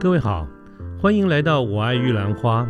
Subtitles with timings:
[0.00, 0.48] 各位好，
[0.98, 2.66] 欢迎来到我爱玉兰花。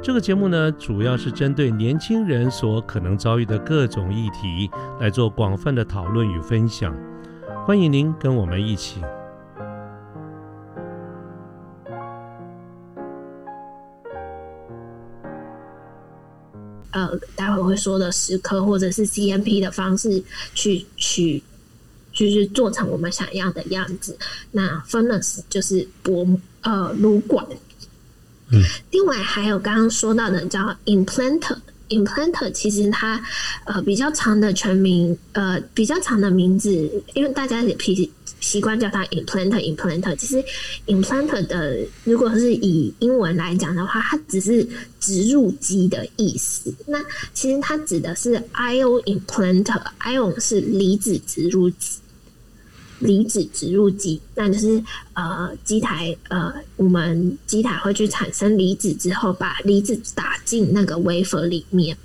[0.00, 4.70] 这个节目呢，主要是针对年轻人所可能遭遇的各种议题
[5.00, 6.96] 来做广泛的讨论与分享。
[7.66, 9.00] 欢迎您跟我们一起。
[16.92, 20.22] 呃，待会会说的时刻或者是 CMP 的方式
[20.54, 21.42] 去去，
[22.12, 24.16] 就是做成我们想要的样子。
[24.52, 26.24] 那 furnace 就是薄
[26.62, 27.46] 呃炉管，
[28.50, 33.22] 嗯，另外还有刚刚说到的叫 implanter，implanter 其实它
[33.64, 36.70] 呃比较长的全名呃比较长的名字，
[37.14, 40.44] 因为大家也习习惯叫它 implanter，implanter 其实
[40.86, 44.66] implanter 的如果是以英文来讲的话，它只是
[44.98, 46.74] 植入机的意思。
[46.86, 46.98] 那
[47.32, 51.98] 其实它指的是 ion implanter，ion 是离子植入机。
[53.02, 61.96] 离子植入机，那就是呃机台呃，我们机台会去产生离子之后，把离子打进那个 wafer 里面。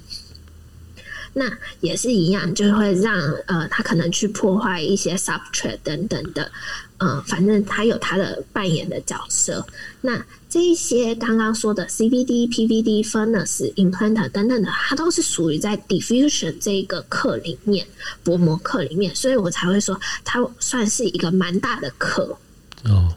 [1.34, 1.46] 那
[1.82, 3.14] 也是一样，就会让
[3.46, 6.52] 呃它可能去破坏一些 substrate 等等的，
[6.98, 9.64] 呃，反正它有它的扮演的角色。
[10.02, 17.86] 那这一些刚刚说的 CBD、PVD、Furnace、implanter 等等的，它都是属于在 diffusion 这一个课里面
[18.24, 22.38] 薄膜课里面，所以我才会说它算是一个蛮大的课。
[22.86, 23.14] 哦，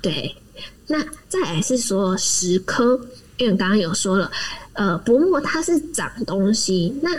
[0.00, 0.34] 对，
[0.86, 2.98] 那再来是说十颗，
[3.36, 4.32] 因为刚刚有说了，
[4.72, 7.10] 呃，薄膜它是长东西，那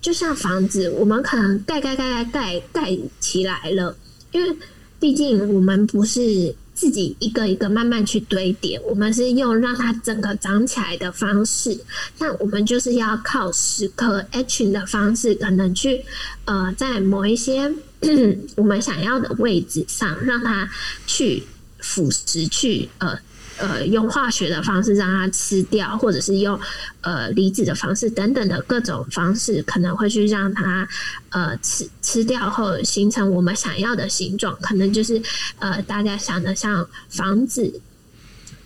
[0.00, 3.96] 就像房子，我们可能盖盖盖盖盖盖起来了，
[4.30, 4.56] 因为
[5.00, 11.78] 毕竟我们不是自己一个一个慢慢去堆叠，我们是用让它整个长起来的方式，
[12.18, 16.02] 那我们就是要靠时刻 H 的方式，可能去
[16.46, 17.70] 呃在某一些
[18.56, 20.70] 我们想要的位置上，让它
[21.06, 21.42] 去
[21.80, 23.18] 腐蚀，去呃。
[23.60, 26.58] 呃，用化学的方式让它吃掉，或者是用
[27.02, 30.88] 呃离子的方式等等的各种方式，可能会去让它
[31.28, 35.20] 呃吃吃掉后形成我们想要的形状，可能就是
[35.58, 37.80] 呃大家想的像房子，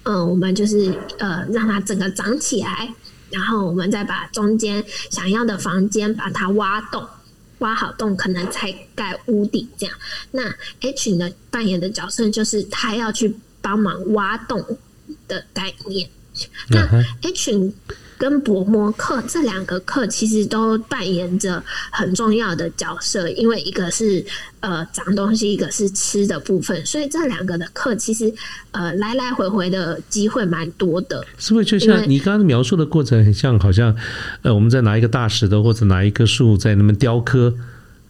[0.04, 2.94] 嗯，我们就是呃让它整个长起来，
[3.30, 7.04] 然后我们再把中间想要的房间把它挖洞，
[7.58, 9.96] 挖好洞，可能才盖屋顶这样。
[10.30, 14.62] 那 H 呢扮演的角色就是他要去帮忙挖洞。
[15.26, 16.08] 的概念，
[16.68, 17.72] 那 H
[18.18, 24.24] 跟薄膜课这两个课其实都扮演着很重要的角色，因为一个是
[24.60, 28.32] 呃长东西，一个是吃的部分，所以这两个的课其实
[28.72, 31.24] 呃来来回回的机会蛮多的。
[31.38, 33.94] 是不是就像你刚刚描述的过程，很像好像
[34.42, 37.54] 呃我们在拿一个大石头或者拿一棵树在那边雕刻，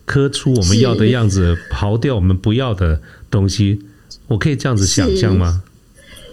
[0.04, 3.00] 刻出我们要的样子，刨掉我们不要的
[3.30, 3.80] 东西，
[4.28, 5.62] 我可以这样子想象吗？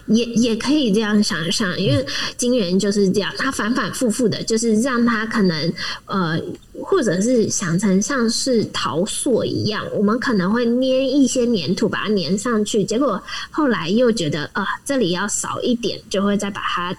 [0.07, 5.73] 也也可以这样想象，因为金元就是这样，他反反复复的，就是让他可能
[6.05, 6.37] 呃，
[6.81, 13.21] 或者是想成像是陶塑一样，我们可能会捏一些粘土把它粘上去，结果
[13.51, 16.93] 后来又觉得啊，这里要少一点，就会再把它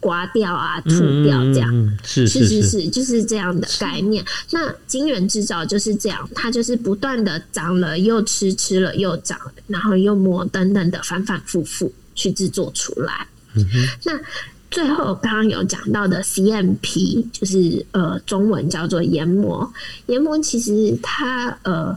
[0.00, 0.90] 刮掉啊、吐
[1.24, 4.24] 掉，这样是是是是，就是这样的概念。
[4.50, 11.92] 那金元制造就是这样，它就是不断的长了又吃，吃了又长，然后又磨等等的反反复复。
[12.20, 13.28] 去制作出来。
[14.04, 14.12] 那
[14.72, 19.72] 最后刚刚有讲到的 CMP，就是呃，中文叫做研磨。
[20.06, 21.96] 研磨其实它呃。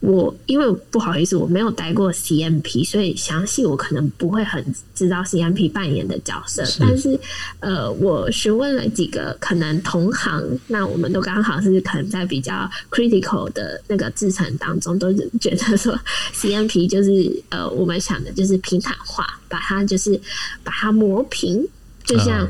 [0.00, 4.64] 我因为不好意思，我没有待过 CMP，所以详细我可能不会很
[4.94, 6.62] 知道 CMP 扮演的角色。
[6.78, 7.18] 但是，
[7.58, 15.98] 呃，我询问了几个可能同行，那我们都刚好是可能在比较 critical 的那个制程当中，都是觉得说
[16.32, 20.20] CMP 就是呃，我们想的就是平坦化，把它就是
[20.62, 21.66] 把它磨平，
[22.04, 22.48] 就像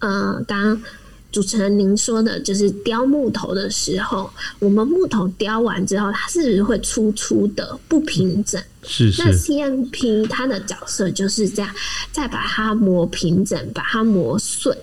[0.00, 0.82] 呃，刚刚。
[1.32, 8.62] 主持人，您说的就是雕木头的时候，我们木头雕完之后，它是不是会粗粗的、不平整？
[8.84, 9.22] 是是。
[9.22, 11.74] 那 CMP 它的角色就是这样，
[12.12, 14.76] 再把它磨平整，把它磨碎。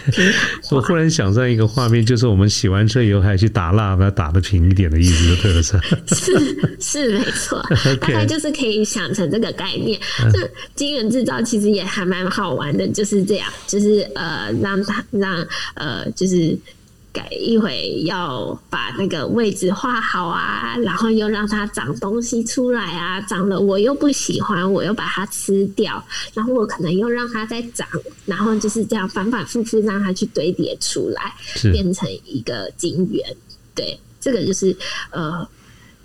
[0.70, 5.78] 我忽然想到一个画面，就是我们洗完车以后还去打蜡，把它打的平一点的意思，就对了，是
[6.14, 7.62] 是是没错，
[8.00, 9.98] 大概就是可以想成这个概念。
[10.32, 16.56] 那金源制造其实也还蛮好玩的，就是这样，就是呃，让它让呃，就是。
[17.12, 27.86] 改一回要把那个位置画好啊，然后又让它长东西出来啊，长了我又不喜欢，我又把它吃掉，然后我可能又让它再长，
[28.24, 31.34] 然后就是这样反反复复让它去堆叠出来，
[31.70, 33.36] 变成一个金源。
[33.74, 34.74] 对，这个就是
[35.10, 35.46] 呃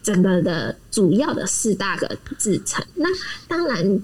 [0.03, 2.85] 整个的主要的四大个制成。
[2.95, 3.07] 那
[3.47, 4.01] 当然，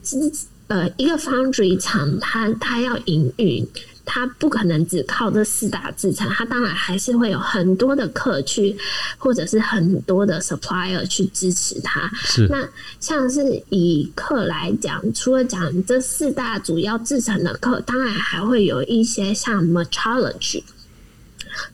[0.67, 3.67] 呃，一个 foundry 厂，它它要营运。
[4.05, 8.75] 它不可能只靠这四大制成，它当然还是会有很多的客去，
[9.17, 12.11] 或者是很多的 supplier 去支持它。
[12.25, 12.67] 是那
[12.99, 20.63] 像是以课来讲，除了讲这四大主要制成的课，当然还会有一些像 metrology。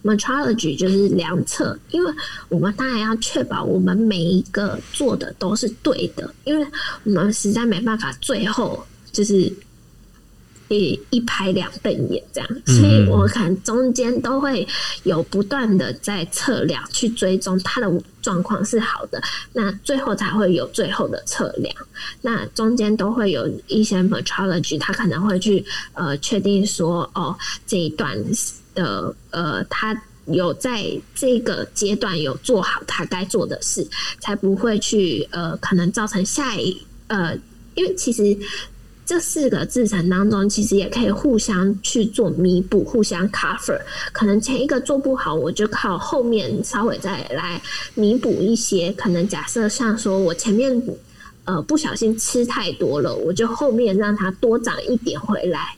[0.04, 2.14] metrology 就是量测，因为
[2.48, 6.68] 我们当然要确保我们每一个做的都是对的，因为
[7.06, 9.52] 我们实在没办法最后就是。
[10.70, 14.68] 一一拍两瞪眼这样，所以我可能中间都会
[15.04, 19.20] 有不断的在测量，去追踪他的状况是好的，
[19.54, 21.76] 那最后才会有最后的测量。
[22.22, 28.16] 那中间都会有一些 metrology，他可能会去呃确定说，哦这一段
[28.76, 33.88] 的呃他有在这个阶段有做好他该做的事，
[34.20, 37.36] 才不会去呃可能造成下一呃，
[37.74, 38.38] 因为其实。
[39.10, 43.82] 这四个制程当中，其实也可以互相去做弥补，互相 cover。
[44.14, 47.60] 可能前一个做不好，我就靠后面稍微再来
[47.96, 48.92] 弥补一些。
[48.92, 50.80] 可能假设像说我前面
[51.46, 55.76] 呃不小心吃太多了，我就后面让它多长一点回来。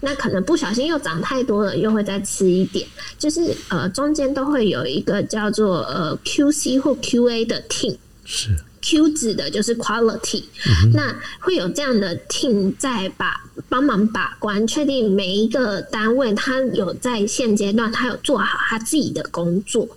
[0.00, 2.84] 那可能不小心又长太多了，又会再吃一点。
[3.16, 7.96] 就是呃中间都会有一个叫做呃 QC 或 QA 的 team。
[8.24, 8.50] 是。
[8.80, 10.44] Q 指的就是 quality，
[10.92, 19.88] 那会有这样的 team 在把帮忙把关，确定每一个单位他有在现阶段他有做好他自己的工作，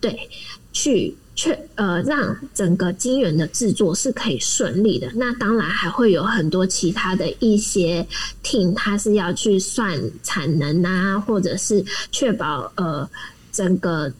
[0.00, 0.28] 对，
[0.72, 5.10] 去确呃让整个晶圆的制作是可以顺利的。
[5.14, 8.06] 那当然还会有很多其他的一些
[8.42, 13.08] team，他是要去算产能啊，或者是确保呃
[13.52, 14.12] 整个。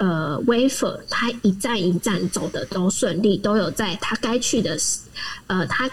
[0.00, 4.74] 呃，wafer 它一站一站走的都顺利，都有在他该去的，
[5.46, 5.90] 呃，他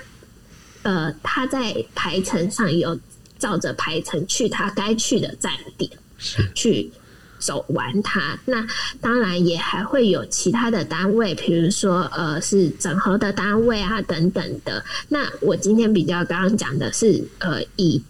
[0.84, 2.98] 呃，他在排程上有
[3.38, 5.92] 照着排程去他该去的站点，
[6.56, 6.90] 去
[7.38, 8.40] 走完它。
[8.46, 8.66] 那
[9.02, 14.86] 当然也还会有其他的单位，比如说呃，是整合的单位啊等等的。
[15.10, 18.02] 那我今天比较刚刚讲的是呃以。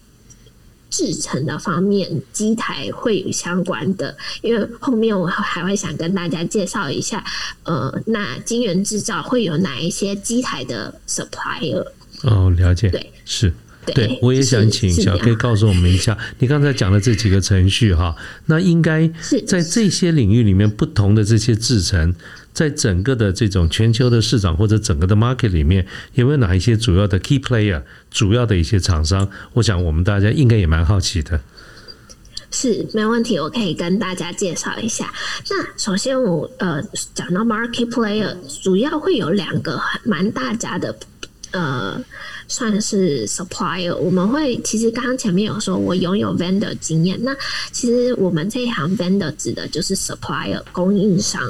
[0.90, 7.24] 制成的方面，机台会有相关的，因为后面我还会想跟大家介绍一下，
[7.64, 11.86] 呃，那晶圆制造会有哪一些机台的 supplier？
[12.24, 13.54] 哦，了解，对，是，
[13.94, 19.08] 对，我也想请小 K 告诉我们一下， 你刚才讲的这几个程序哈，那应该
[19.46, 22.16] 在这些领域里面不同的这些制成。
[22.54, 25.86] 在整个的这种全球的市场或者整个的 market 里面，
[26.16, 29.30] 有没有哪一些主要的 key player，主要的一些厂商？
[29.54, 31.40] 我想我们大家应该也蛮好奇的。
[32.50, 35.14] 是，没问题，我可以跟大家介绍一下。
[35.52, 36.82] 那首先我呃
[37.14, 40.98] 讲到 market player，主要会有两个蛮大家的
[41.52, 42.02] 呃
[42.48, 43.96] 算是 supplier。
[43.96, 47.36] 我们会其实刚刚前面有说我拥有 vendor 经验，那
[47.72, 51.42] 其实我们这一行 vendor 指的就是 supplier 供应商。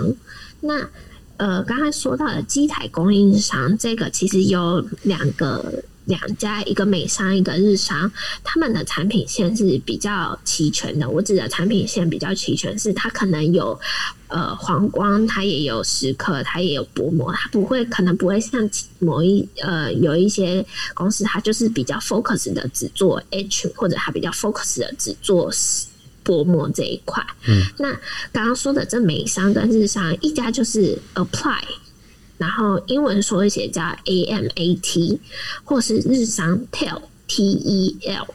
[0.59, 0.89] 那
[1.37, 8.11] 呃，刚才说到的机台供应商，这个其实有两个两家，一个美商，一个日商，
[8.43, 11.07] 他们的产品线是比较齐全的。
[11.09, 13.79] 我指的产品线比较齐全，是它可能有
[14.27, 25.51] 呃黄光，它也有蚀刻，它也有薄膜，它不会可能不会像某一呃有一些公司，它就是比较 focus 的只做 H，或者它比较 focus 的只做。
[26.23, 27.89] 薄膜这一块，嗯，那
[28.33, 31.61] 刚刚说的这美商跟日商，一家就是 Apply，
[32.37, 35.19] 然后英文缩写叫 AMAT，
[35.63, 38.27] 或是日商 Tel TEL，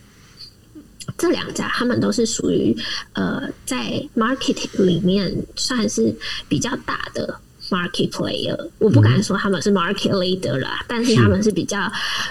[1.17, 2.77] 这两家他们都是属于
[3.13, 6.15] 呃在 market 里面算是
[6.49, 7.41] 比较大的。
[7.71, 11.79] Market player，我不敢说他们是 market leader 啦，但是他们是比较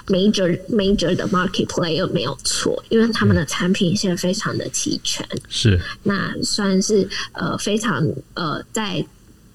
[0.05, 5.27] major major 的 market player 没有错，因为他们的产品线非常的齐全。
[5.49, 9.03] 是，那算是呃非常呃在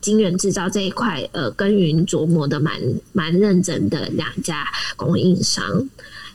[0.07, 2.81] 晶圆制造这一块呃耕耘琢磨的蛮
[3.13, 5.89] 蛮认真的两家供应商。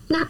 [0.10, 0.28] 那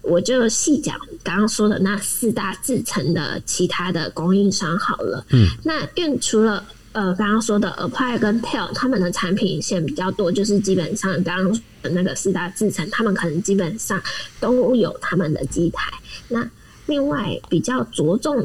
[0.00, 5.22] 我就细讲刚刚说的那四大制成的其他的供应商好了。
[5.28, 14.02] 嗯，那因为除了呃，刚刚说的 Apply 跟 Tell 他们的产品线比较多，就是基本上刚刚的那个四大制成，他们可能基本上
[14.40, 15.92] 都有他们的机台。
[16.28, 16.48] 那
[16.86, 18.42] 另外比较着重，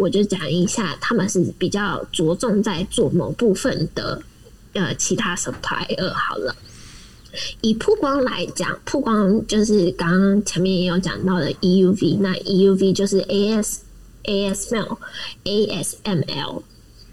[0.00, 4.20] 我就讲一下，他们是比较着重在做某部分的
[4.72, 6.56] 呃其他 supplier 好了。
[7.60, 13.76] 以曝光来讲，曝光就是刚刚前面也有讲到的 EUV，那 EUV 就是 AS
[14.24, 14.96] ASML
[15.44, 16.62] ASML。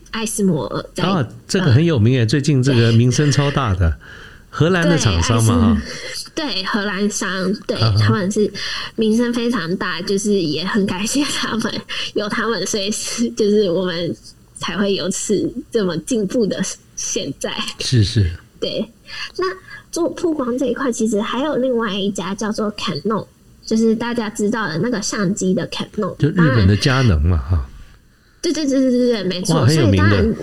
[0.10, 3.94] 艾斯摩尔在啊，这个很有名诶，最近这个名声超大的
[4.58, 5.82] 荷兰的厂商嘛哈，
[6.34, 8.52] 对荷兰商，对他们是
[8.96, 11.72] 名声非常大，就是也很感谢他们，
[12.16, 14.18] 有他们，所以是就是我们
[14.56, 16.60] 才会有此这么进步的
[16.96, 17.54] 现在。
[17.82, 18.84] 是是，对，
[19.38, 19.46] 那
[19.92, 23.28] 做曝光这一块，其实还有另外一家叫做 Canon，
[23.64, 27.70] 就是大家知道的那个相机的 Canon，就日本的佳能嘛哈，
[28.42, 29.70] 对对对对对对，没错。
[29.70, 30.34] 所以当然，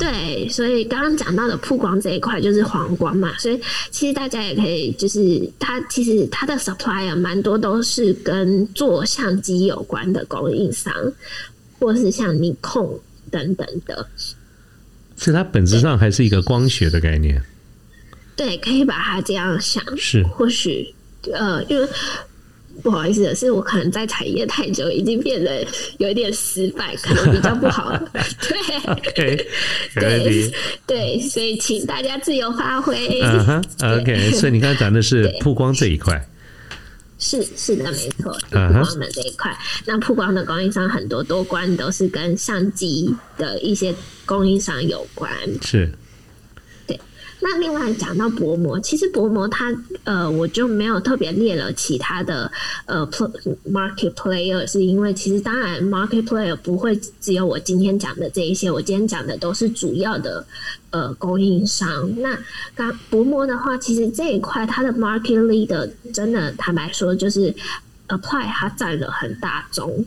[0.00, 10.90] 对，所以刚刚讲到的曝光这一块就是黄光嘛，所以其实大家也可以，就是它其实它的 supplier 蛮多都是跟做相机有关的供应商，
[11.78, 12.98] 或是像尼控
[13.30, 14.08] 等等的。
[15.16, 17.42] 所以它本质上还是一个光学的概念，
[18.34, 19.84] 对，可以把它这样想。
[19.98, 20.94] 是或许
[21.30, 21.86] 呃，因为
[22.82, 25.66] 不好意思的是，我可能在产业太久，已经变得
[25.98, 27.92] 有一点失败，可能比较不好。
[29.14, 29.46] 对
[29.94, 30.52] 对。
[30.86, 33.20] 对，所以请大家自由发挥。
[33.22, 33.64] 嗯哼
[34.00, 36.26] ，OK，所以你刚才讲的是曝光这一块，
[37.18, 39.56] 是是的，没错，嗯曝光的这一块。
[39.84, 43.94] 那曝光的供应商很多多关都是跟相机的一些
[44.24, 45.30] 供应商有关。
[45.62, 45.92] 是
[47.42, 52.50] 那另外讲到薄膜，其实薄膜它呃，我就没有特别列了其他的
[52.84, 53.06] 呃
[53.70, 60.46] market player，是因为其实当然 market player 不会只有我今天讲的这一些，我今天讲的都是主要的
[60.90, 62.10] 呃供应商。
[62.20, 62.38] 那
[62.74, 67.54] 刚薄膜的话，其实这一块它的 market leader 真的坦白说就是
[68.08, 70.04] apply 它占了很大宗，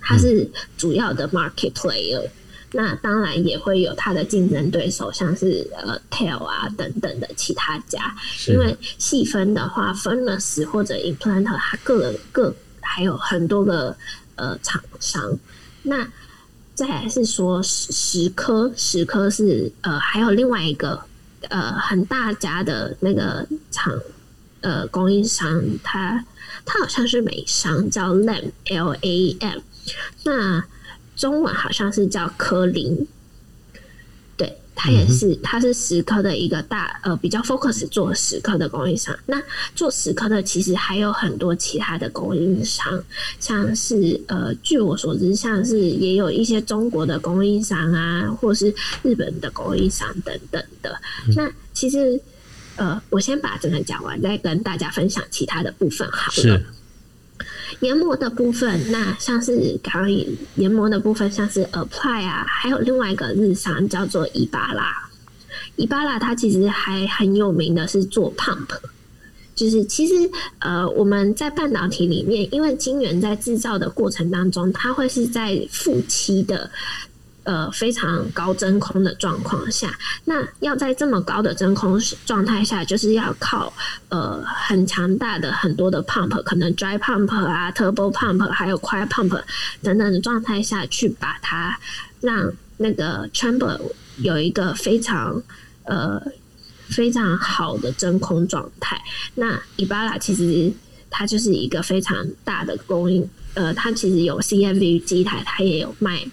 [0.00, 2.26] 它是主要的 market player。
[2.74, 8.14] 那当然也会有它的竞争对手，像是呃 Tel 啊等等的其他家。
[8.48, 13.96] 因为细分的话，Furnace 或者 Implanter 它各各还有很多个
[14.36, 15.38] 呃厂商。
[15.82, 16.08] 那
[16.74, 20.98] 再来是说十十颗，十颗是呃还有另外一个
[21.48, 24.00] 呃很大家的那个厂
[24.62, 26.24] 呃供应商，它
[26.64, 29.60] 它好像是美商，叫 Lam L A M。
[30.24, 30.64] 那
[31.22, 33.06] 中文好像是叫科林，
[34.36, 39.16] 对，它也是，它是十颗的一个大呃比较 focus 做十颗的供应商。
[39.26, 39.40] 那
[39.76, 43.00] 做十颗的其实还有很多其他的供应商，
[43.38, 48.74] 像是呃，据我所知，像是也有一些中国的供应商啊，或是
[49.04, 51.00] 日本的供应商等等的。
[51.36, 52.20] 那其实
[52.74, 56.60] 呃，我先把整个讲完，再跟大家分享其他的部分好了。
[57.80, 60.10] 研磨的部分，那像是刚刚
[60.56, 64.92] 研磨的部分，像是 apply 啊，还有另外一个日商叫做伊巴拉。
[65.76, 68.68] 伊巴拉它其实还很有名的是做 pump，
[69.54, 76.70] 就是其实呃我们在半导体里面，因为晶圆在制造的过程当中，它会是在负七的。
[77.44, 83.72] 呃，非常高真空的状况下，那要在这么高的真空状态下，就是要靠
[84.10, 89.42] 呃很强大的很多的 pump，可能 dry pump 啊、turbo pump，还有 cry pump
[89.82, 91.76] 等等的状态下去把它
[92.20, 93.76] 让那个 chamber
[94.18, 95.42] 有一个非常
[95.82, 96.22] 呃
[96.90, 99.00] 非常好的真空状态。
[99.34, 100.72] 那 Ibara 其实
[101.10, 106.24] 它就是一个非常大的供应，呃，它其实有 CMV 机台，它也有卖。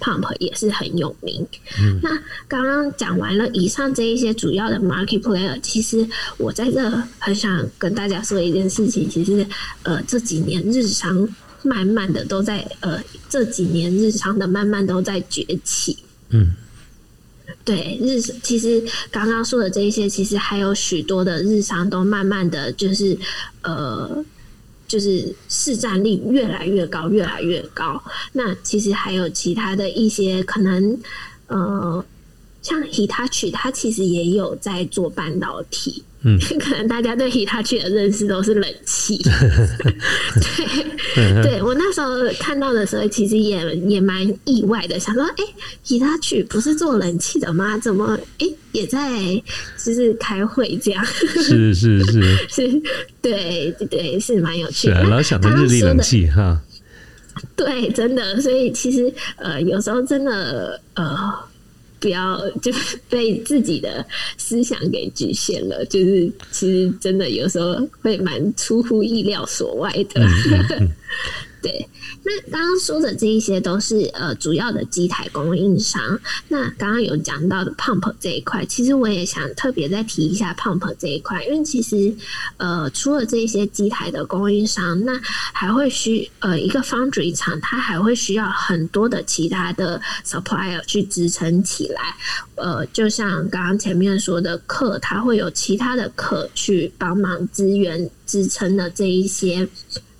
[0.00, 1.46] Pump 也是很有名。
[1.80, 2.10] 嗯那
[2.46, 9.46] 刚刚讲完了以上这一些主要的 market player，其实我在这很想跟大家说一件事情，其实
[9.82, 11.28] 呃这几年日常
[11.62, 15.98] 慢慢的都在呃这几年日常的慢慢都在崛起。
[16.30, 16.54] 嗯，
[17.64, 23.16] 对日其实刚刚说的这一些，其实还有许多的日常都慢慢的就是
[23.62, 24.24] 呃。
[24.86, 28.02] 就是市占率越来越高，越来越高。
[28.32, 30.98] 那其实还有其他的一些可能，
[31.46, 32.04] 呃，
[32.62, 36.04] 像 Hitachi，它其实也有在做半导体。
[36.24, 39.18] 嗯， 可能大家对 Hitachi 的认识都是冷气。
[41.14, 42.08] 对，对我那时候
[42.40, 45.44] 看到的时候，其实也也蛮意外的，想说，哎、
[45.82, 47.78] c h i 不是做冷气的吗？
[47.78, 49.10] 怎么，哎、也在
[49.78, 51.04] 就是开会这样？
[51.04, 52.82] 是是是 是，
[53.20, 55.02] 对对对，是蛮有趣的。
[55.04, 56.60] 老想着日立冷气哈，
[57.54, 61.32] 对，真的，所以其实呃，有时候真的呃，
[62.04, 62.70] 不要就
[63.08, 64.04] 被自己的
[64.36, 70.20] 思想给局限了， 就是其实真的有时候会蛮出乎意料所外的。
[71.64, 71.88] 对，
[72.22, 76.20] 那刚刚说的这一些都是呃主要的机台供应商。
[76.48, 82.14] 那刚刚有讲到的 pump 这一块，其实我也想特别再提一下 pump 这一块，因为其实
[82.58, 85.18] 呃除了这些机台的供应商，那
[85.54, 92.14] 还会需呃一个 foundry 厂，它还会需要很多的其他的 supplier 去支撑起来。
[92.56, 99.66] 呃，就像刚刚前面说的课，它会有其他的课去帮忙支援支撑的这一些。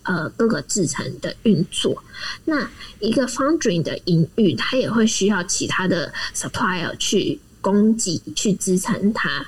[0.05, 2.03] 呃，各个制成的运作，
[2.45, 2.71] 那
[3.01, 9.47] 一个 foundry 的营运，它也会需要其他的 supplier 去供给、去支撑它。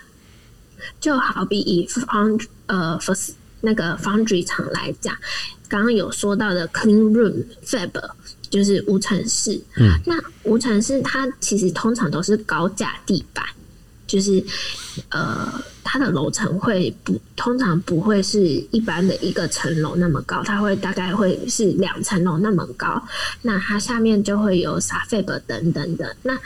[1.00, 5.16] 就好比以 found 呃 first 那个 foundry 厂来讲，
[5.68, 7.90] 刚刚有说到的 clean room fab
[8.48, 9.60] 就是无尘室。
[9.76, 13.44] 嗯，那无尘室它其实通常都是高架地板。
[14.06, 14.44] 就是，
[15.08, 23.02] 呃，它的楼层会不通常不会是一般的一个层楼那么高，它会大概会是两层楼那么高。
[23.42, 26.16] 那它下面就会有撒 fab 等等的。
[26.22, 26.38] 那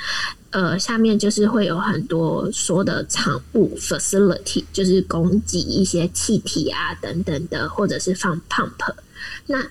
[0.51, 8.95] 呃，下面就是会有很多说的厂务 facility，就是供给一些气体啊等等的，或者是放 pump。
[9.47, 9.63] 那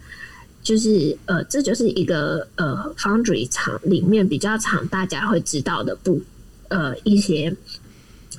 [0.61, 6.21] 就是呃，这就是一个呃 foundry 厂里面比较常大家会知道的部
[6.67, 7.53] 呃一些。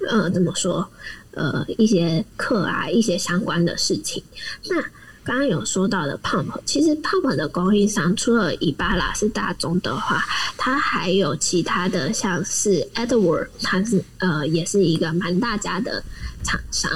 [0.08, 0.88] 呃，怎么说？
[1.32, 4.22] 呃，一些课啊，一些相关的事情。
[4.68, 4.82] 那
[5.22, 10.24] 刚刚有说到的 pump，其实 pump 的供应商除了伊巴拉是大众的话，
[10.56, 16.02] 它还有其他的，像是 Edward，它是呃，也是一个蛮大家的
[16.42, 16.90] 厂商。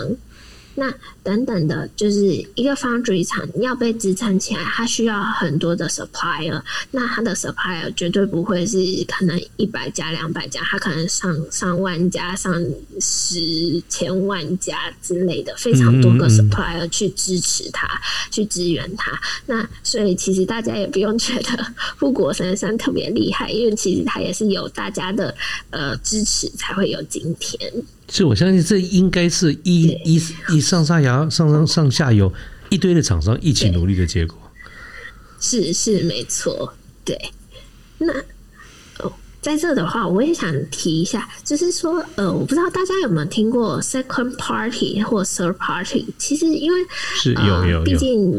[0.76, 6.61] 那等等的，就是一个 foundry 厂要被支撑起来，它需要很多的 supplier。
[6.90, 12.52] 那它的 supplier 绝对不会是可能一百家、两百家，它可能上上万家、上
[13.00, 17.88] 十千万家之类的，非常多个 supplier 去支持它、
[18.31, 19.19] 去支援它。
[19.47, 21.66] 那所以其实大家也不用觉得
[21.97, 25.35] 富国三三特别厉害，因为其实它也是有大家的
[25.71, 27.73] 呃支持才会有今天。
[28.08, 32.32] 所以我相信这应该是一一一上上牙上上上下游
[32.68, 34.38] 一堆的厂商一起努力的结果。
[35.40, 36.73] 是是没错，
[37.04, 37.18] 对。
[37.99, 38.12] 那
[38.98, 46.07] 哦，在这的话，我也想提一下，就是说，呃，我不知道大家有没有听过 second party 或 third party。
[46.18, 46.81] 其实因为
[47.14, 48.33] 是有有，毕竟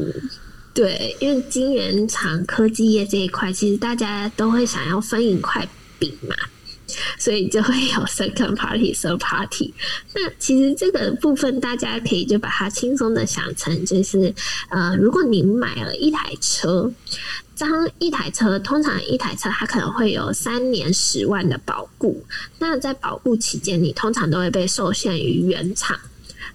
[0.74, 5.68] 对，因为晶圆厂科技业这一块，其实大家都会想要分一块
[6.00, 6.36] 饼嘛。
[7.18, 9.74] 所以就会有 second party、third party。
[10.14, 14.34] 那其实这个部分大家可以就把它轻松的想成，就是
[14.70, 16.92] 呃，如果你买了一台车，
[17.58, 22.26] 当一台车通常一台车它可能会有三年十万的保固，
[22.60, 26.00] 那在保固期间，你通常都会被受限于原厂。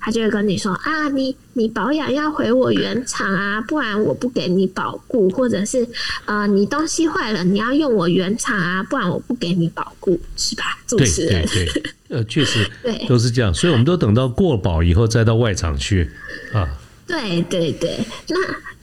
[0.01, 5.87] 他就会跟你说啊，你你保养要回我原厂啊，不然我不给你保固，或者是
[6.25, 10.79] 呃，你东西坏了你要用我原厂啊，不然我不给你保固，是吧？
[10.87, 16.11] 主持人，对对 对，呃，确实对，都是这样，所以我们都等到过保以后再到外厂去
[16.53, 16.69] 啊。
[17.07, 18.37] 对对对，那。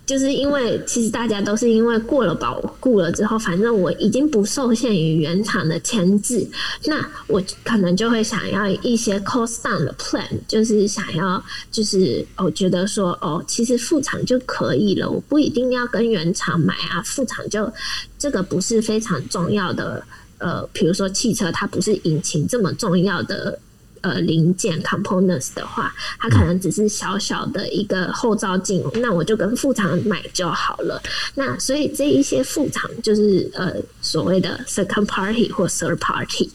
[0.07, 6.47] 就是因为其实大家都是因为过了保固了之后，反正我已经不受限于原厂的签字，
[6.85, 17.69] 那我可能就会想要一些 cost down 的 plan，就是想要就是我觉得说哦，其实副厂就可以了，我不一定要跟原厂买啊，副厂就
[18.17, 20.01] 这个不是非常重要的，
[20.37, 23.59] 呃，比如说汽车它不是引擎这么重要的。
[24.01, 31.01] 呃，零件 components 的话，它可能只是小小的一个后照镜，那我就跟副厂买就好了。
[31.35, 36.51] 那所以这一些副厂就是呃所谓的 second party 或 third party。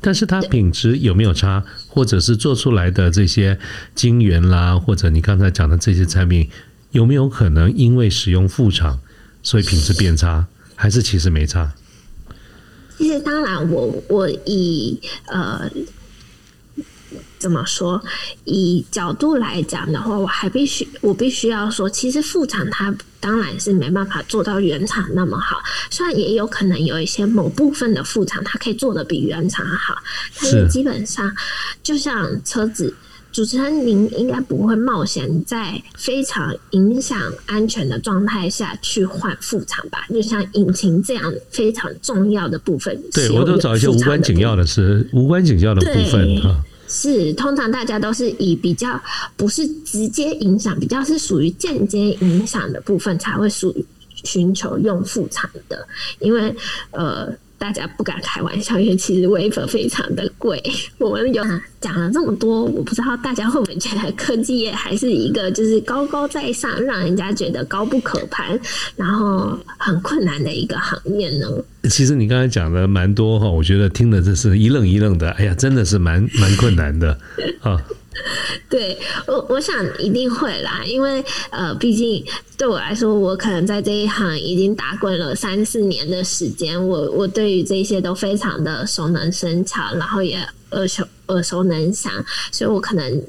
[0.00, 3.58] 但是它品质有没有差，或者是做出来的这些
[3.94, 6.50] 晶圆啦，或者你刚才讲的这些产品，
[6.90, 9.00] 有没有可能因为使用副厂，
[9.42, 11.72] 所以品质变差，还是其实没差？
[12.98, 15.70] 其实当然，我我以呃。
[17.38, 18.02] 怎么说？
[18.44, 25.58] 以角度来讲的话，我还必须，我必须要说，其实副厂它当然是没办法做到原厂那么好。
[25.90, 29.96] 虽然也有可能有一些某部分的副厂，它可以做的比原厂好，
[30.40, 31.34] 但是基本上，
[31.82, 32.94] 就像车子，
[33.32, 40.06] 主持人您应该不会冒险在非常影响安全的状态下去换副厂吧？
[40.08, 46.64] 就像引擎这样非常重要的部分，对我都找一些无关紧要的事，无关紧要的部分啊。
[46.88, 49.00] 是，通常大家都是以比较
[49.36, 53.84] 不是直接影响，比较是属于间接影响的部分才会属于
[54.24, 55.86] 寻求用副产的，
[56.18, 56.54] 因为
[56.90, 60.62] 呃，大家不敢开玩笑，因为其实 wafer 非常的贵。
[60.98, 61.42] 我们有
[61.80, 68.58] 讲了这么多，我不知道大家会不会觉得科技业还是一个就是高高在上，让人家觉得高不可攀，
[68.96, 71.46] 然后很困难的一个行业呢？
[71.90, 75.30] 其实你刚才讲的蛮多哈，我觉得听的这是一愣一愣的。
[75.32, 77.18] 哎呀，真的是蛮蛮困难的
[77.60, 77.80] 啊。
[78.70, 82.24] 对我，我想一定会啦，因为呃，毕竟
[82.56, 90.36] 对我来说，我可能在这一行已经打滚了三四年的时间，我我对于这些都非常的熟能生巧，然后也
[90.70, 92.12] 耳熟耳熟能详，
[92.50, 93.22] 所以我可能。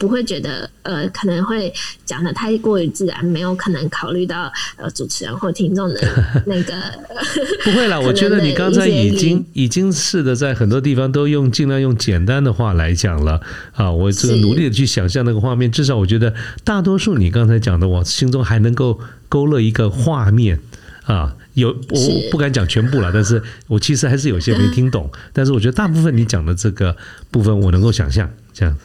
[0.00, 1.72] 不会觉得呃可能会
[2.06, 6.00] 讲的太过于自然，没有可能考虑到呃主持人或听众的
[6.46, 6.74] 那个。
[7.62, 13.40] 不会啦，我觉得你刚才已经已经试的在很多地方都用尽量用简单的话来讲了
[13.74, 16.34] 啊，我这个努力的去想象那个画面，至少我觉得
[16.64, 20.58] 大多数你刚才讲的，我心中还能够勾勒一个画面
[21.04, 21.36] 啊。
[21.54, 26.96] 有我不敢讲全部了，但是我其实还是有些没听懂，但是我觉得大部分你讲的这个
[27.30, 28.80] 部分我能够想象这样子。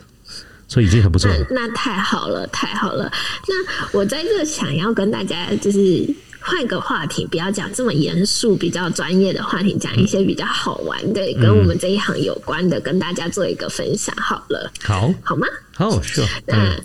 [0.67, 1.45] 所以已经很不错了。
[1.51, 3.11] 那太好了，太好了。
[3.47, 6.07] 那我在这想要跟大家就是
[6.39, 14.15] 换个话题，不要讲这么严肃、比较专业的话题，讲一些比较好玩的，跟我们这一行有关的，跟大家做一个分享。
[14.15, 15.47] 好了，好，好吗？
[15.75, 16.23] 好，是。
[16.45, 16.75] 那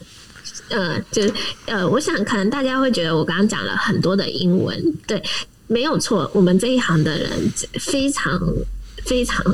[0.69, 1.33] 呃，就是
[1.67, 5.23] 呃，我想可能大家会觉得我刚刚讲了很多的英文，对，
[5.67, 6.31] 没有错。
[6.35, 7.31] 我们这一行的人
[7.81, 8.41] 非常
[9.05, 9.45] 非常。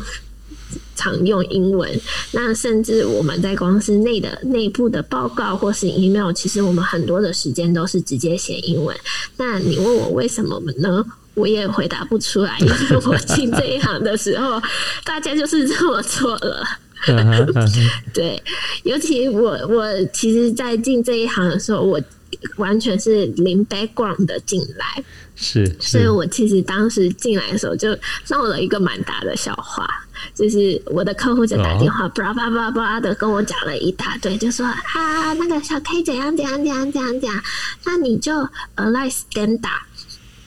[0.96, 1.88] 常用英文，
[2.32, 8.96] 那甚至我们在公司内的内部的报告或是 email，其实我们很多的时间都是直接写英文。
[9.36, 11.04] 那你问我为什么呢？
[11.34, 14.58] 我也回答不出来，因为我进这一行的时候，
[15.04, 16.64] 大家就是这么做了。
[18.14, 18.42] 对，
[18.84, 22.00] 尤其我我其实，在进这一行的时候，我
[22.56, 27.96] 完全是零 background 的进来，是，所以我其实当时进来的时候就
[28.28, 29.88] 闹了一个蛮大的笑话。
[30.34, 37.42] 就是我的客户就打电话，叭叭叭叭的跟我讲了一大堆，就说啊，那个小 K 怎样怎样怎样怎样怎样，
[37.84, 38.32] 那你就
[38.76, 39.82] Align Stand a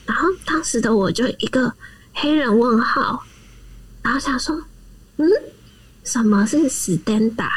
[0.06, 1.72] 然后当时的我就一个
[2.12, 3.24] 黑人问号，
[4.02, 4.64] 然后想说，
[5.18, 5.30] 嗯，
[6.02, 7.48] 什么是 Stand a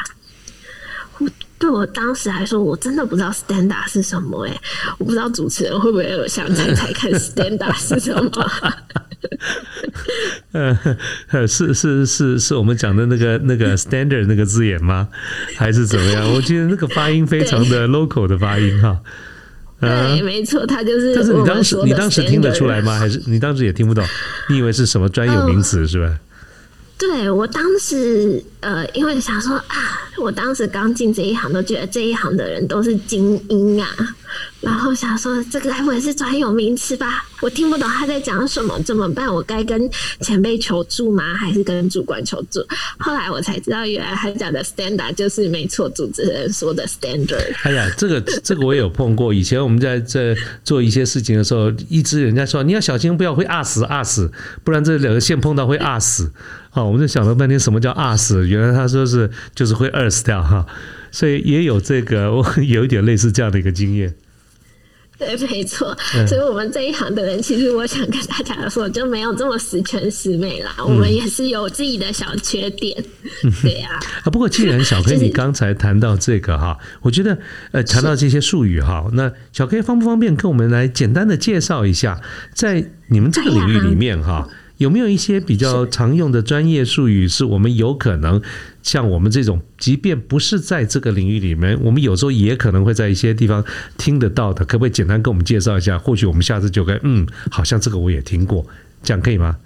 [1.58, 4.60] 对我当时来说，我真的不知道 Stand a 是什么哎，
[4.98, 8.30] 我不知道主持人会不会有想猜猜看 Stand a 是什么。
[10.52, 15.08] 呃，是是是是我们讲的那个那个 standard 那个字眼吗？
[15.56, 16.30] 还是怎么样？
[16.34, 19.00] 我记得那个发音非常的 local 的发音哈。
[19.80, 21.14] 对，没错，他就是。
[21.14, 22.98] 但是你当时你当时听得出来吗？
[22.98, 24.04] 还是你当时也听不懂？
[24.50, 26.18] 你以为是什么专有名词是吧？
[26.96, 29.66] 对我当时呃，因为想说啊，
[30.18, 33.88] 我当时刚进这一行，都觉得这一行的人都是精英啊。
[34.60, 37.24] 然后想说，这个该不会是专有名词吧？
[37.40, 39.32] 我听不懂他在讲什么，怎么办？
[39.32, 41.34] 我该跟前辈求助吗？
[41.34, 42.64] 还是跟主管求助？
[42.98, 47.54] 后来我才知道，原来他讲的 standard 就是没错，主持人说的 standard。
[47.62, 49.34] 哎呀，这个这个我也有碰过。
[49.34, 54.30] 以前我们在在做一些事情的时候，一直人家说你要小心，不要会 a 死 a 死，
[54.62, 56.32] 不然这两个线碰到会 a 死。
[56.70, 58.48] 好，我们就想了半天，什么叫 a 死？
[58.48, 60.64] 原来他说是就是会二死掉哈。
[61.12, 64.14] 所以也有这个，我有一点类似这样的一个经验。
[65.24, 65.96] 对，没错。
[66.26, 70.74] 所以，我们这一行的人，其实我想跟大家说，就没有这么十全十美啦。
[70.78, 73.02] 我们也是有自己的小缺点。
[73.62, 73.98] 对呀。
[74.24, 77.38] 啊，不过既然小 K 你刚才谈到这个哈，我觉得
[77.72, 82.20] 呃，谈到这些术语哈，那小 K 方不方便跟我们来简单的介绍一下，
[82.52, 88.42] 在你们这个领域里面哈，有没有一些比较常用的专业术语，是我们有可能？
[88.82, 93.64] 像我们这种，即便不是在这个领域里面，我们有时候也可能会在一些地方
[93.96, 94.64] 听得到的。
[94.64, 95.98] 可不可以简单跟我们介绍一下？
[95.98, 98.66] 或许我们下次就该嗯，好像这个我也听过，
[99.02, 99.56] 这样可以吗？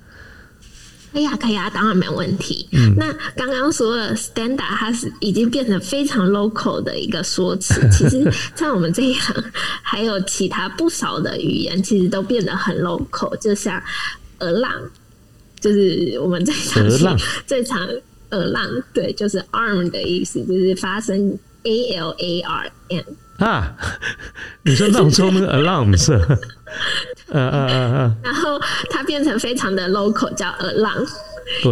[1.11, 2.69] 可以啊，可以啊，当然没问题。
[2.73, 7.81] 嗯，那刚刚说了 standard，它是已经变成非常 local 的一个说辞。
[7.91, 9.35] 其实，在我们这一行，
[9.83, 13.35] 还有其他不少的语言，其实都变得很 local。
[13.39, 13.83] 就像
[14.39, 14.73] 鹅浪，
[15.61, 17.89] 就是我们最常最常。
[18.31, 23.03] 耳浪对，就是 arm 的意思，就是发声 a l a r m
[23.39, 23.75] 啊。
[24.65, 26.13] 你说闹钟那个 alarm 是？
[27.29, 28.17] 嗯嗯嗯嗯。
[28.23, 30.95] 然后它变成非常的 local，叫耳浪，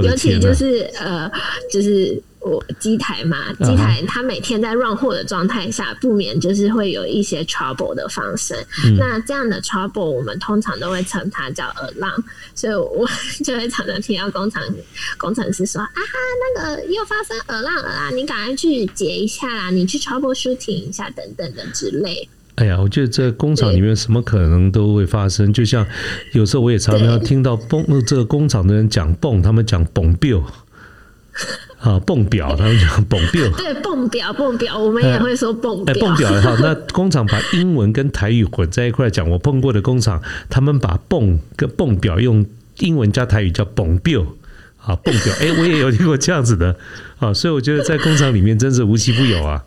[0.02, 1.31] 尤其就是呃，
[1.70, 2.22] 就是。
[2.47, 8.57] 我机台嘛，机台它每天在 run 货的状态下，不免就是会有一些 trouble 的发生。
[8.97, 12.11] 那这样的 trouble，我们通常都会称它叫耳浪，
[12.55, 13.07] 所以我
[13.45, 14.63] 就会常常听到工厂
[15.19, 15.91] 工程师说：“啊，
[16.55, 25.53] 那个又发生耳浪了啦，你赶快去解一下啦，你去 trouble shooting 一下等等的之类。”哎呀，我觉得在工厂里面什么可能都会发生。
[25.53, 25.87] 就像
[26.33, 30.43] 有时候我也常常听到泵这个工厂的人讲泵，他们讲泵表
[31.79, 33.49] 啊，泵表，他们讲泵表。
[33.57, 35.95] 对，泵表，泵表，我们也会说泵表。
[35.95, 39.29] 哎，泵表哈，那工厂把英文跟台语混在一块讲。
[39.29, 42.45] 我碰过的工厂，他们把泵跟泵表用
[42.79, 44.25] 英文加台语叫泵表
[44.79, 45.35] 啊，泵表。
[45.41, 46.75] 哎，我也有听过这样子的
[47.19, 49.62] 啊，所以我觉得在工厂里面真是无奇不有啊。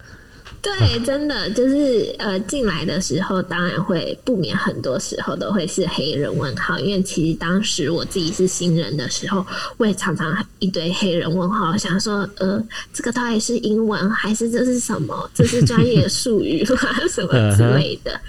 [0.61, 9.45] 对，真的就是呃，进来的时候当然会不免很多时候都会是黑人问号，因为其实当时我自己是新人的时候，
[9.77, 12.61] 我也常常一堆黑人问号，想说呃，
[12.93, 15.31] 这个到底是英文还是这是什么？
[15.33, 16.77] 这是专业术语吗？
[17.09, 18.19] 什么之类的？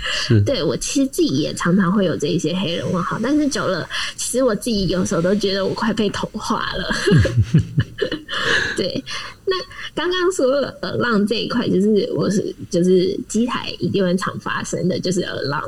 [0.45, 6.95] 对我其实自己也常常会有这一些黑人问号，但是久了，其实我自己有时候都觉得我快被同化了。
[8.81, 9.05] 对，
[9.45, 9.55] 那
[9.95, 10.47] 刚刚说
[10.81, 15.63] 耳浪这一块，就是我是就是机台一定会常发生的，就是耳浪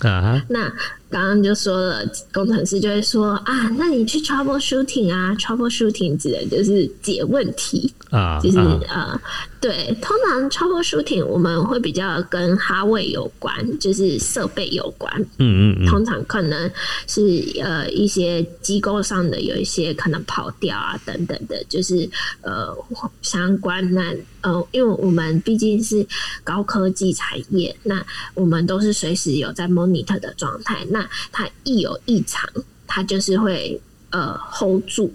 [0.00, 0.44] 啊。
[0.48, 0.68] 那
[1.10, 7.92] 刚刚就说了，工程师就会说啊，那你去 troubleshooting 啊，troubleshooting 指的就是解问题。
[8.10, 9.20] 啊，就是呃，
[9.60, 16.68] 对，通常 troubleshooting 我们会比较跟哈位有关，就是设备有关，嗯嗯，通常可能
[17.06, 17.22] 是
[17.62, 22.76] 呃一些机构上的有一些可能跑掉啊等等的，就是呃
[23.22, 26.04] 相关那呃，因为我们毕竟是
[26.42, 30.99] 高科技产业，那我们都是随时有在 monitor 的状态，那
[31.32, 32.48] 它一有异常，
[32.86, 35.12] 它就是会呃 hold 住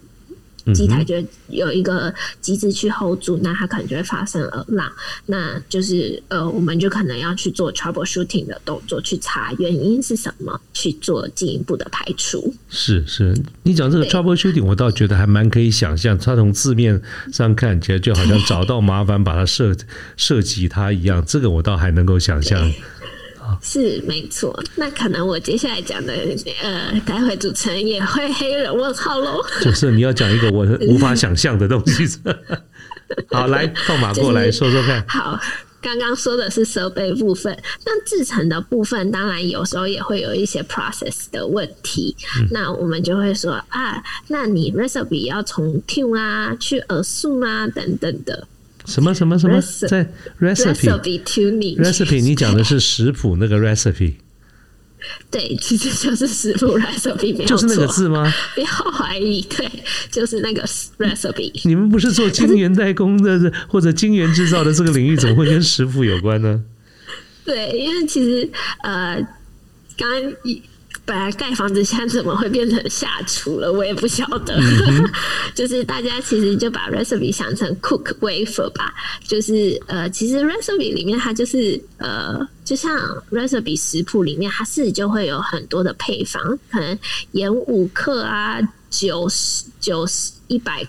[0.74, 1.13] 机台，就
[1.50, 4.91] 有一个机制去 hold 住，那它可能就会发生耳浪，
[5.28, 12.52] 那就是呃，我们就可能要去做 troubleshooting 的动作，去查原因是什么，去做进一步的排除。
[12.67, 17.00] 是是，你讲这个 troubleshooting，我倒觉得还蛮可以想象，它从字面
[17.32, 19.76] 上看起来就好像找到麻烦，把它设
[20.17, 22.71] 设计它一样，这个我倒还能够想象。
[23.62, 26.13] 是没错，那可能我接下来讲的，
[26.62, 29.43] 呃，待会主持人也会黑人问号喽。
[29.62, 32.05] 就是你要讲一个我无法想象的东西。
[33.31, 35.03] 好，来放马过来说说看。
[35.08, 35.39] 好，
[35.81, 37.55] 刚刚说的是设备部分，
[37.86, 42.15] 那制成的部分，当然有时候也会有一些 process 的问题。
[42.51, 48.47] 那我们就会说啊，那你 recipe 要从 tune 啊，去耳速啊，等等的。
[48.86, 52.21] 什么什么什么在 recipe tuning recipe？
[52.21, 54.15] 你讲的是食谱那个 recipe？
[55.30, 58.32] 对，其实就是食谱 recipe，就是那个字吗？
[58.56, 59.69] 不要怀疑，对，
[60.10, 60.65] 就是那个
[60.98, 61.52] recipe。
[61.63, 66.63] 你们不是做晶圆代工的或者晶圆制造的这个领域，怎么会跟食谱有关呢？
[67.43, 68.50] 对，因为其实
[68.84, 69.15] 呃，
[69.98, 70.62] 刚刚一。
[71.06, 73.72] 本来盖房子，现在怎么会变成下厨了？
[73.72, 74.60] 我也不晓得。
[75.54, 78.94] 就是大家其实就把 recipe 想成 cook wafer 吧。
[79.24, 83.00] 就是呃，其实 recipe 里面它就是呃，就像
[83.32, 86.41] recipe 食谱里面，它是就会有很多的配方，
[86.72, 86.98] 可能
[87.34, 90.88] 盐五克啊，九十九十一百。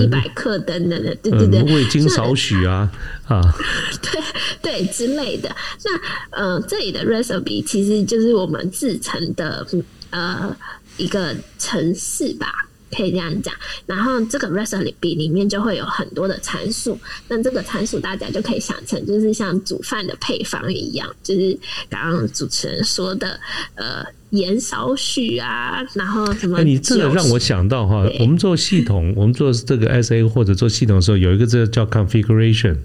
[0.00, 2.90] 一百克等等的，对对对，味精少许啊
[3.26, 3.40] 啊，
[4.00, 4.22] 对
[4.62, 5.54] 对之类的。
[6.30, 9.66] 那呃，这里的 recipe 其实就是我们制成的
[10.10, 10.56] 呃
[10.96, 12.68] 一个程式吧。
[12.90, 13.54] 可以这样讲，
[13.86, 23.38] 然后这个 recipe 里面就会有很多的参数，那这个参数大家就可以想成就是像煮饭的配方一样，就是刚刚主持人说的，
[23.74, 26.58] 呃，盐少许啊，然后什么？
[26.58, 32.76] 哎，你这个让我想到哈，我们做系统，我们做这个 SA 或者做系统的时候，有一个字叫 configuration，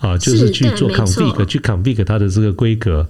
[0.00, 3.08] 啊，就是去做 config，去 config 它的这个规格。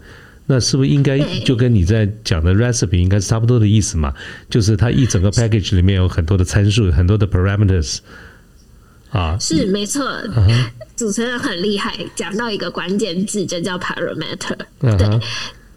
[0.50, 4.14] 那是不是应该就跟你在讲的 recipe 应该是差不多的意思嘛？
[4.48, 7.98] 就是它一整个 package 里面有很多的参数，很多的 parameters
[9.10, 9.36] 啊。
[9.38, 10.02] 是没错，
[10.96, 14.56] 主持人很厉害，讲到一个关键字就叫 parameter。
[14.80, 15.20] 对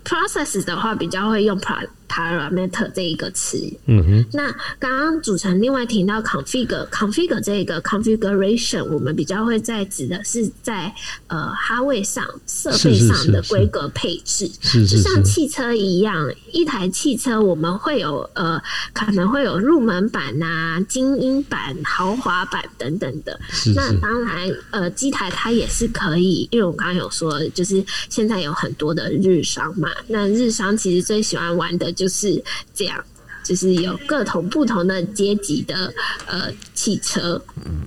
[0.05, 1.85] ，process 的话比较会用 par。
[2.11, 10.93] Parameter 这一个词，嗯哼，那刚刚主持人另外提到 config，config 这个 configuration，我们比较会在指的是在
[11.27, 14.49] 呃哈位上设备上的规格配置，
[14.85, 23.39] 就像汽车一样，一台汽车我们会有呃可能会有入门版呐、精英版、豪华版等等的。
[23.73, 31.89] 那当然，呃，机台它也是可以，因为我刚刚有说，就是现在有很多的日商嘛，那日商其实最喜欢玩的。
[32.01, 32.97] 就是这样，
[33.43, 35.93] 就是有各种不同的阶级的
[36.25, 37.39] 呃汽车。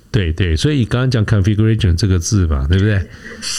[0.09, 3.05] 对对，所以刚刚讲 configuration 这个字嘛，对不对？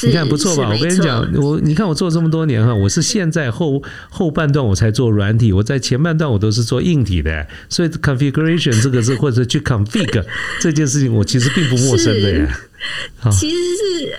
[0.05, 0.71] 你看不错吧？
[0.71, 10.25] 我跟你讲，我你看我做这么多年哈，我是现在后后半段我才做软体，我在前半段我都是做硬体的，所以 configuration 这个字或者去 config
[10.59, 12.61] 这件事情，我其实并不陌生的呀。
[13.31, 14.17] 其实是。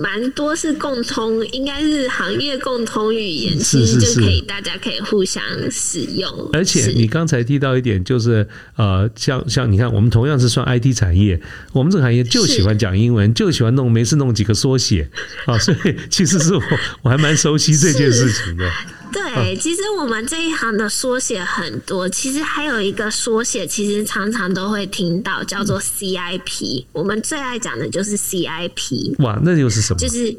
[0.00, 6.50] 蛮多是共通，应该是行业共通语言，是是其实就可以大家可以互相使用。
[6.52, 11.40] 而且你刚才提到一点，就是呃，像像你看，我们同样是算 IT 产业，
[11.72, 15.08] 我们这个行业就喜欢讲英文，就喜欢弄没事弄几个缩写
[15.46, 16.62] 啊，所以其实是我
[17.02, 18.70] 我还蛮熟悉这件事情的。
[19.12, 26.84] 对，其实我们这一行的缩写很多，其实还有一个缩写，其实常常都会听到，叫做 CIP。
[26.92, 29.98] 我们最爱讲的就是 CIP，哇，那又是什么？
[29.98, 30.34] 就是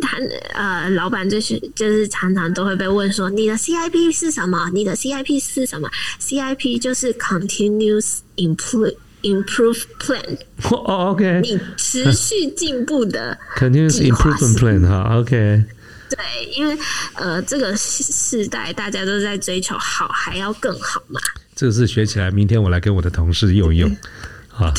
[0.00, 0.16] 他
[0.54, 4.70] 呃，老板就是就是常常都会被问说，你的 CIP 是什么？
[4.72, 10.38] 你的 CIP 是什么？CIP 就是 Continuous Improve Improve Plan，
[10.70, 15.64] 哦，OK，你持续进步的 continuous improvement plan 哈，OK，
[16.10, 16.76] 对，因为
[17.14, 21.20] 呃，这个时代大家都在追求好，还要更好嘛。
[21.54, 23.96] 这个是学起来，明天我来跟我的同事用一用
[24.58, 24.72] 啊，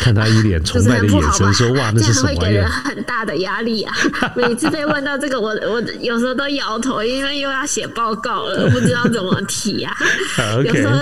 [0.00, 2.82] 看他一脸崇拜的眼神，说哇，那是什么这样会给人玩意儿？
[2.84, 3.94] 很大的压力啊！
[4.36, 9.96] 每次被问到这个，我我有时候都摇头，因为又要写报告了，不知道怎么提啊。
[10.38, 10.94] 啊有时候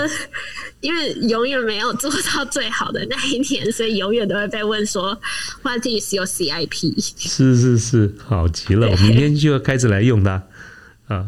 [0.81, 5.19] 因为永远没有做到最好的那一天，所以永远都会被问说
[5.63, 10.43] “What is your CIP？” 是是是，好极了，我明天就要开始来用它
[11.07, 11.25] 啊。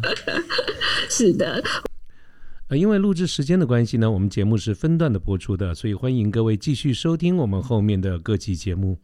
[1.09, 1.63] 是的，
[2.69, 8.99] 呃，因为录制时间的关系呢，我们节目是分段的播出的，所以欢迎各位继续收听我们后面的各期节目。